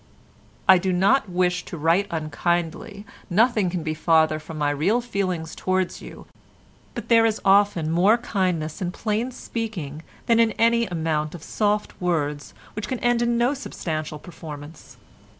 "I 0.67 0.79
do 0.79 0.91
not 0.91 1.29
wish 1.29 1.63
to 1.65 1.77
write 1.77 2.07
unkindly, 2.09 3.05
nothing 3.29 3.69
can 3.69 3.83
be 3.83 3.93
farther 3.93 4.39
from 4.39 4.57
my 4.57 4.71
real 4.71 4.99
feelings 4.99 5.53
towards 5.53 6.01
you, 6.01 6.25
but 6.95 7.07
there 7.07 7.23
is 7.23 7.39
often 7.45 7.91
more 7.91 8.17
kindness 8.17 8.81
in 8.81 8.91
plain 8.91 9.29
speaking 9.29 10.01
than 10.25 10.39
in 10.39 10.53
any 10.53 10.87
amount 10.87 11.35
of 11.35 11.43
soft 11.43 12.01
words 12.01 12.55
which 12.73 12.87
can 12.87 12.97
end 13.01 13.21
in 13.21 13.37
no 13.37 13.53
substantial 13.53 14.17
performance. 14.17 14.97